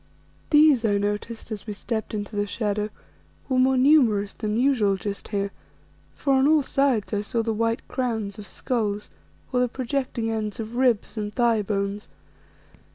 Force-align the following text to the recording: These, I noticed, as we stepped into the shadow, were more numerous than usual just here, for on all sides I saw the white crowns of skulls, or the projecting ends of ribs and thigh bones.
These, 0.49 0.83
I 0.83 0.97
noticed, 0.97 1.51
as 1.51 1.67
we 1.67 1.73
stepped 1.73 2.15
into 2.15 2.35
the 2.35 2.47
shadow, 2.47 2.89
were 3.47 3.59
more 3.59 3.77
numerous 3.77 4.33
than 4.33 4.57
usual 4.57 4.95
just 4.97 5.27
here, 5.27 5.51
for 6.15 6.33
on 6.33 6.47
all 6.47 6.63
sides 6.63 7.13
I 7.13 7.21
saw 7.21 7.43
the 7.43 7.53
white 7.53 7.87
crowns 7.87 8.39
of 8.39 8.47
skulls, 8.47 9.11
or 9.53 9.59
the 9.59 9.67
projecting 9.67 10.31
ends 10.31 10.59
of 10.59 10.75
ribs 10.75 11.19
and 11.19 11.31
thigh 11.31 11.61
bones. 11.61 12.07